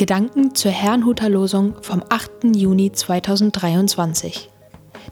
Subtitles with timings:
[0.00, 2.56] Gedanken zur Herrnhuter Losung vom 8.
[2.56, 4.48] Juni 2023.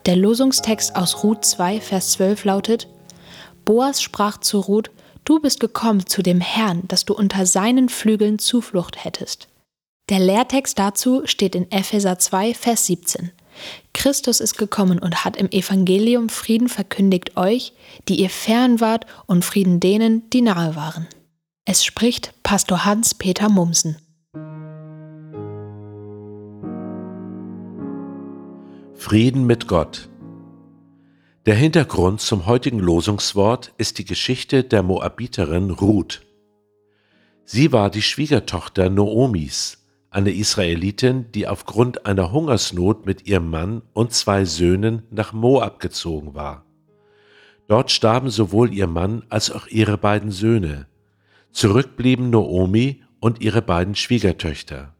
[0.06, 2.88] Der Losungstext aus Ruth 2, Vers 12 lautet:
[3.66, 4.90] Boas sprach zu Ruth:
[5.26, 9.48] Du bist gekommen zu dem Herrn, dass du unter seinen Flügeln Zuflucht hättest.
[10.08, 13.30] Der Lehrtext dazu steht in Epheser 2, Vers 17.
[13.92, 17.74] Christus ist gekommen und hat im Evangelium Frieden verkündigt euch,
[18.08, 21.06] die ihr fern wart, und Frieden denen, die nahe waren.
[21.66, 23.98] Es spricht Pastor Hans-Peter Mumsen.
[29.00, 30.08] Frieden mit Gott.
[31.46, 36.26] Der Hintergrund zum heutigen Losungswort ist die Geschichte der Moabiterin Ruth.
[37.44, 44.12] Sie war die Schwiegertochter Noomis, eine Israelitin, die aufgrund einer Hungersnot mit ihrem Mann und
[44.12, 46.66] zwei Söhnen nach Moab gezogen war.
[47.68, 50.88] Dort starben sowohl ihr Mann als auch ihre beiden Söhne.
[51.52, 54.92] Zurück blieben Noomi und ihre beiden Schwiegertöchter.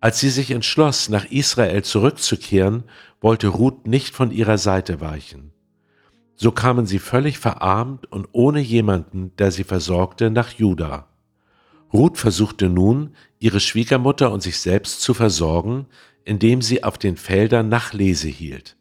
[0.00, 2.84] Als sie sich entschloss, nach Israel zurückzukehren,
[3.20, 5.52] wollte Ruth nicht von ihrer Seite weichen.
[6.34, 11.08] So kamen sie völlig verarmt und ohne jemanden, der sie versorgte, nach Juda.
[11.92, 15.86] Ruth versuchte nun, ihre Schwiegermutter und sich selbst zu versorgen,
[16.24, 18.76] indem sie auf den Feldern Nachlese hielt.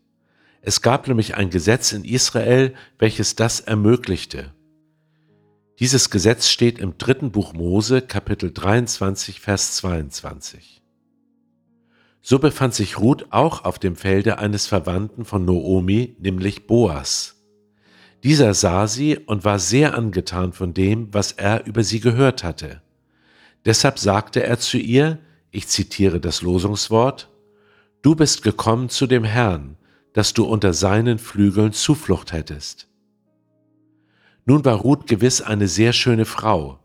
[0.62, 4.52] Es gab nämlich ein Gesetz in Israel, welches das ermöglichte.
[5.80, 10.82] Dieses Gesetz steht im dritten Buch Mose, Kapitel 23, Vers 22.
[12.28, 17.36] So befand sich Ruth auch auf dem Felde eines Verwandten von Noomi, nämlich Boas.
[18.24, 22.82] Dieser sah sie und war sehr angetan von dem, was er über sie gehört hatte.
[23.64, 25.20] Deshalb sagte er zu ihr,
[25.52, 27.30] ich zitiere das Losungswort,
[28.02, 29.78] Du bist gekommen zu dem Herrn,
[30.14, 32.88] dass du unter seinen Flügeln Zuflucht hättest.
[34.46, 36.80] Nun war Ruth gewiss eine sehr schöne Frau,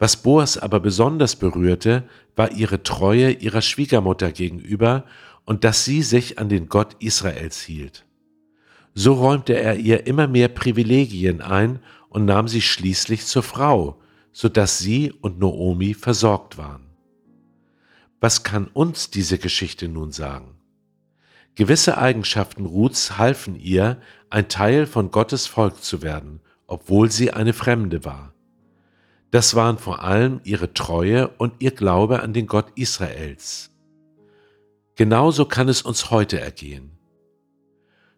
[0.00, 5.04] was Boas aber besonders berührte, war ihre Treue ihrer Schwiegermutter gegenüber
[5.44, 8.06] und dass sie sich an den Gott Israels hielt.
[8.94, 14.00] So räumte er ihr immer mehr Privilegien ein und nahm sie schließlich zur Frau,
[14.32, 16.86] so dass sie und Noomi versorgt waren.
[18.20, 20.56] Was kann uns diese Geschichte nun sagen?
[21.56, 24.00] Gewisse Eigenschaften Ruths halfen ihr,
[24.30, 28.32] ein Teil von Gottes Volk zu werden, obwohl sie eine Fremde war.
[29.30, 33.70] Das waren vor allem ihre Treue und ihr Glaube an den Gott Israels.
[34.96, 36.90] Genauso kann es uns heute ergehen.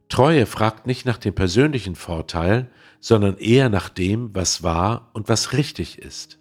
[0.09, 5.53] Treue fragt nicht nach dem persönlichen Vorteil, sondern eher nach dem, was wahr und was
[5.53, 6.39] richtig ist.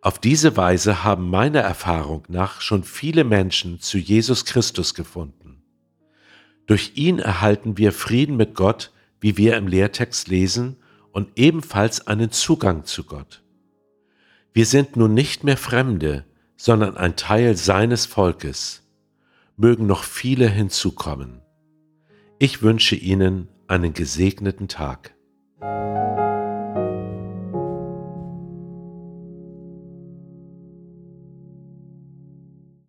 [0.00, 5.62] Auf diese Weise haben meiner Erfahrung nach schon viele Menschen zu Jesus Christus gefunden.
[6.66, 10.76] Durch ihn erhalten wir Frieden mit Gott, wie wir im Lehrtext lesen,
[11.10, 13.42] und ebenfalls einen Zugang zu Gott.
[14.52, 16.24] Wir sind nun nicht mehr Fremde,
[16.56, 18.82] sondern ein Teil seines Volkes.
[19.56, 21.42] Mögen noch viele hinzukommen.
[22.38, 25.14] Ich wünsche Ihnen einen gesegneten Tag.